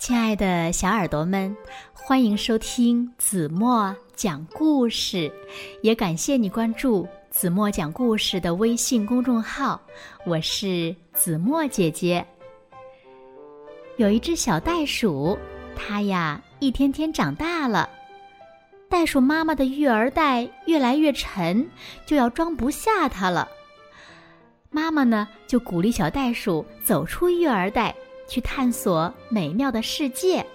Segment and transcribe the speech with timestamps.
[0.00, 1.54] 亲爱的小耳朵们，
[1.92, 5.30] 欢迎收听子墨讲故事，
[5.82, 9.78] 也感谢你关注子墨讲故事的微信公众号。
[10.24, 12.26] 我是子墨姐姐。
[13.98, 15.38] 有一只小袋鼠，
[15.76, 17.86] 它呀一天天长大了，
[18.88, 21.68] 袋鼠妈妈的育儿袋越来越沉，
[22.06, 23.46] 就要装不下它了。
[24.70, 27.94] 妈妈呢就鼓励小袋鼠走出育儿袋。
[28.30, 30.46] 去探索美妙的世界。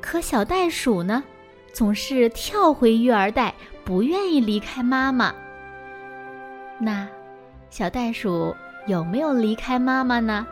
[0.00, 1.22] 可小袋鼠呢，
[1.72, 5.32] 总是跳回育儿袋，不愿意离开妈妈。
[6.80, 7.08] 那，
[7.70, 8.54] 小袋鼠
[8.88, 10.44] 有没有离开妈妈呢？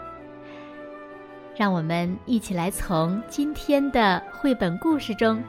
[1.57, 5.43] 让我们一起来从今天的绘本故事中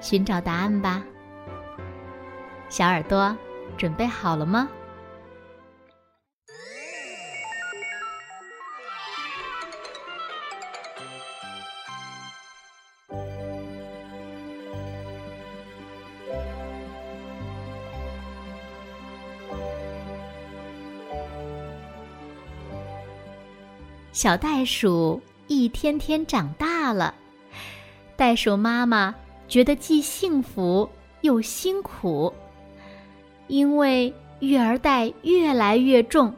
[0.00, 1.04] 寻找答案吧。
[2.68, 3.36] 小耳朵，
[3.76, 4.68] 准备好了吗？
[24.20, 27.14] 小袋鼠一天天长大了，
[28.18, 29.14] 袋鼠妈妈
[29.48, 30.86] 觉得既幸福
[31.22, 32.30] 又辛苦，
[33.46, 36.30] 因为育儿袋越来越重，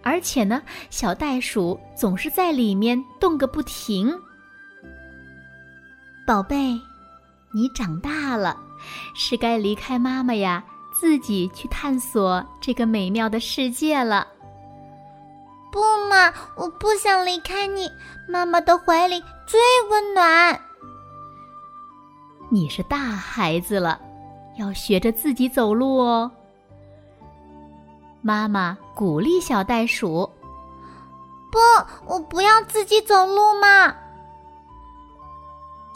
[0.00, 4.10] 而且呢，小袋鼠总是在里面动个不停。
[6.26, 6.80] 宝贝，
[7.52, 8.56] 你长大了，
[9.14, 10.64] 是该离开妈妈呀，
[10.98, 14.26] 自己去探索这个美妙的世界了。
[15.72, 17.90] 不嘛，我不想离开你，
[18.28, 19.58] 妈妈的怀里最
[19.90, 20.60] 温暖。
[22.50, 23.98] 你是大孩子了，
[24.58, 26.30] 要学着自己走路哦。
[28.20, 30.28] 妈妈鼓励小袋鼠
[31.50, 31.58] ：“不，
[32.06, 33.96] 我不要自己走路嘛。”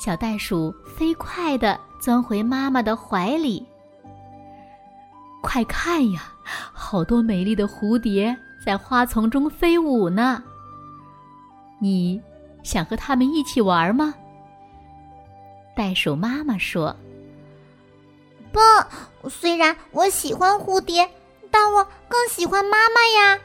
[0.00, 3.66] 小袋鼠飞快的钻回妈妈的怀里。
[5.42, 6.22] 快看呀，
[6.72, 8.34] 好多美丽的蝴蝶！
[8.66, 10.42] 在花丛中飞舞呢。
[11.78, 12.20] 你
[12.64, 14.12] 想和他们一起玩吗？
[15.76, 16.96] 袋鼠妈妈说
[18.50, 18.58] ：“不，
[19.28, 21.08] 虽然我喜欢蝴蝶，
[21.48, 23.38] 但我更喜欢妈妈呀。”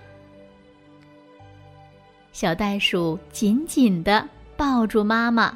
[2.33, 4.27] 小袋鼠紧紧的
[4.57, 5.55] 抱住妈妈。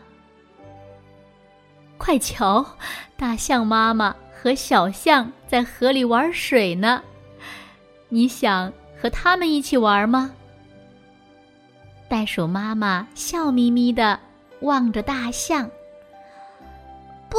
[1.98, 2.64] 快瞧，
[3.18, 7.02] 大象妈妈和小象在河里玩水呢。
[8.10, 8.72] 你想？
[9.06, 10.32] 和他们一起玩吗？
[12.10, 14.20] 袋鼠妈妈笑眯眯的
[14.62, 15.70] 望着大象。
[17.30, 17.38] 不，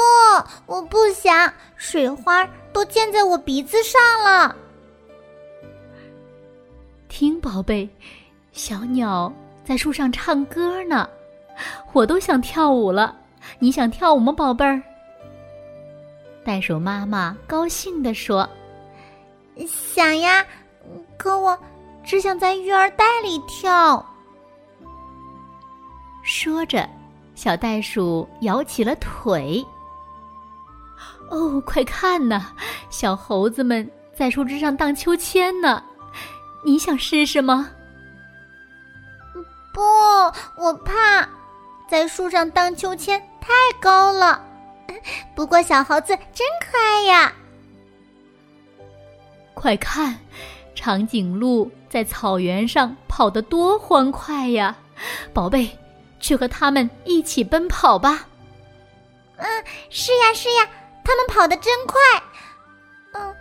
[0.66, 4.54] 我不想，水花都溅在我鼻子上了。
[7.08, 7.88] 听，宝贝，
[8.52, 9.32] 小鸟
[9.64, 11.10] 在树上唱歌呢，
[11.92, 13.16] 我都想跳舞了。
[13.58, 14.80] 你想跳舞吗，宝贝儿？
[16.44, 18.48] 袋鼠妈妈高兴地说
[19.66, 20.46] ：“想呀。”
[21.18, 21.58] 可我
[22.04, 24.04] 只想在育儿袋里跳。
[26.22, 26.88] 说着，
[27.34, 29.64] 小袋鼠摇起了腿。
[31.30, 32.46] 哦，快看呐，
[32.90, 35.82] 小猴子们在树枝上荡秋千呢！
[36.64, 37.70] 你想试试吗？
[39.72, 39.80] 不，
[40.60, 41.28] 我怕，
[41.88, 44.42] 在树上荡秋千太高了。
[45.34, 47.32] 不过小猴子真可爱呀！
[49.52, 50.18] 快看！
[50.86, 54.76] 长颈鹿在草原上跑得多欢快呀，
[55.34, 55.68] 宝贝，
[56.20, 58.28] 去和他们一起奔跑吧。
[59.36, 60.68] 嗯，是呀是呀，
[61.02, 61.98] 他们跑得真快。
[63.14, 63.34] 嗯，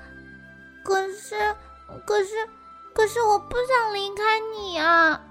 [0.84, 1.36] 可是
[2.04, 2.32] 可是
[2.96, 4.24] 可是我不想离开
[4.58, 5.22] 你啊。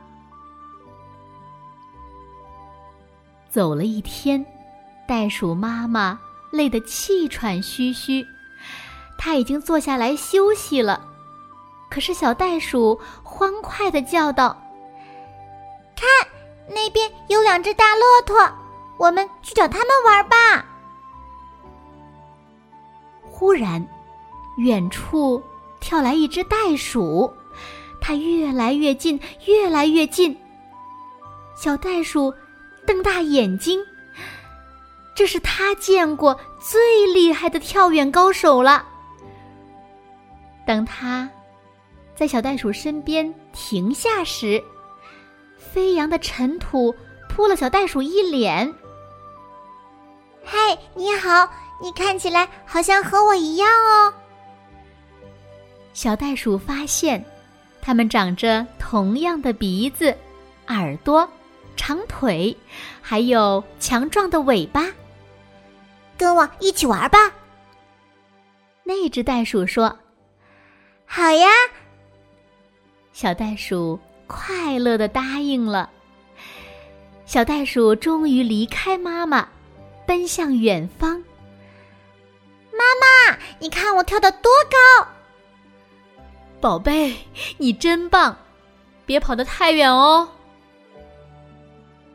[3.50, 4.46] 走了一天，
[5.08, 6.20] 袋鼠妈妈
[6.52, 8.24] 累得气喘吁吁，
[9.18, 11.10] 它已经坐下来休息了。
[11.88, 14.56] 可是小袋鼠欢快的叫道
[15.94, 16.06] ：“看，
[16.68, 18.52] 那边有两只大骆驼，
[18.98, 20.66] 我们去找他们玩吧。”
[23.22, 23.86] 忽然，
[24.58, 25.42] 远处
[25.80, 27.32] 跳来一只袋鼠，
[28.00, 30.36] 它越来越近，越来越近。
[31.56, 32.34] 小袋鼠
[32.86, 33.80] 瞪大眼睛，
[35.14, 38.84] 这是他见过最厉害的跳远高手了。
[40.66, 41.30] 等他。
[42.16, 44.62] 在小袋鼠身边停下时，
[45.58, 46.94] 飞扬的尘土
[47.28, 48.72] 扑了小袋鼠一脸。
[50.44, 50.56] 嗨，
[50.94, 51.48] 你好，
[51.82, 54.14] 你看起来好像和我一样哦。
[55.92, 57.24] 小袋鼠发现，
[57.82, 60.16] 它们长着同样的鼻子、
[60.68, 61.28] 耳朵，
[61.76, 62.56] 长腿，
[63.02, 64.86] 还有强壮的尾巴。
[66.16, 67.18] 跟我一起玩吧。
[68.84, 69.98] 那只袋鼠说
[71.06, 71.48] ：“好呀。”
[73.14, 73.96] 小袋鼠
[74.26, 75.88] 快乐的答应了。
[77.24, 79.48] 小袋鼠终于离开妈妈，
[80.04, 81.22] 奔向远方。
[82.72, 84.50] 妈妈，你看我跳得多
[84.98, 85.06] 高！
[86.60, 87.14] 宝贝，
[87.56, 88.36] 你真棒，
[89.06, 90.28] 别跑得太远哦。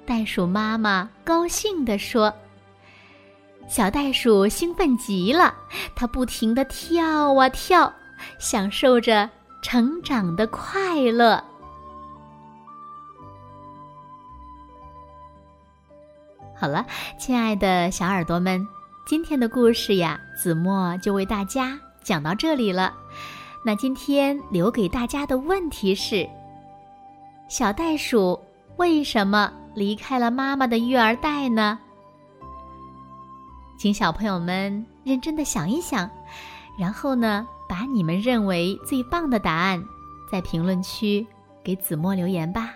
[0.05, 2.33] 袋鼠妈妈高兴地说。
[3.69, 5.55] 小袋鼠兴奋极了，
[5.95, 7.93] 它不停地跳啊跳，
[8.37, 9.29] 享受着
[9.61, 11.43] 成长的快乐。
[16.55, 16.85] 好了，
[17.17, 18.65] 亲爱的小耳朵们，
[19.05, 22.93] 今天的故事呀，子墨就为大家讲到这里了。
[23.63, 26.27] 那今天留给大家的问题是：
[27.49, 28.39] 小袋鼠
[28.77, 31.79] 为什么离开了妈妈的育儿袋呢？
[33.77, 36.09] 请小朋友们认真的想一想，
[36.77, 39.81] 然后呢，把你们认为最棒的答案
[40.29, 41.25] 在评论区
[41.63, 42.73] 给子墨留言吧。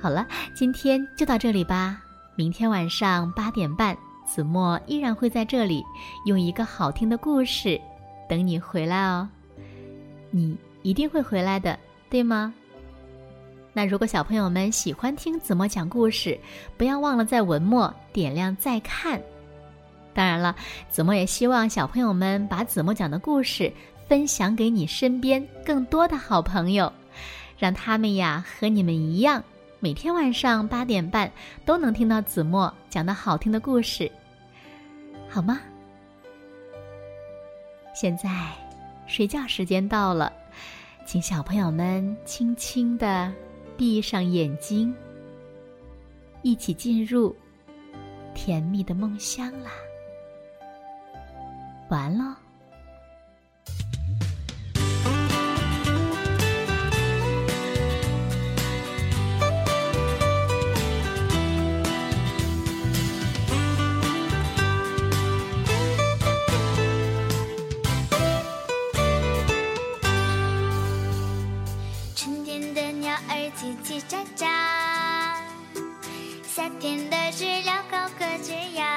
[0.00, 2.00] 好了，今天就到这里吧。
[2.36, 5.84] 明天晚上八点半，子墨依然会在这里
[6.26, 7.80] 用一个好听的故事
[8.28, 9.28] 等你回来哦。
[10.30, 11.76] 你一定会回来的，
[12.08, 12.54] 对吗？
[13.72, 16.38] 那如果小朋友们喜欢听子墨讲故事，
[16.76, 19.20] 不要忘了在文末点亮再看。
[20.16, 20.56] 当然了，
[20.88, 23.70] 子墨也希望小朋友们把子墨讲的故事
[24.08, 26.90] 分享给你身边更多的好朋友，
[27.58, 29.44] 让他们呀和你们一样，
[29.78, 31.30] 每天晚上八点半
[31.66, 34.10] 都能听到子墨讲的好听的故事，
[35.28, 35.60] 好吗？
[37.94, 38.30] 现在
[39.06, 40.32] 睡觉时间到了，
[41.04, 43.30] 请小朋友们轻轻的。
[43.78, 44.94] 闭上眼睛，
[46.40, 47.36] 一起进入
[48.34, 49.70] 甜蜜的梦乡啦！
[51.88, 52.36] 完了。
[72.16, 74.46] 春天的鸟儿叽叽喳喳
[76.42, 78.95] 夏天的知了高歌枝桠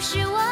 [0.00, 0.47] 是我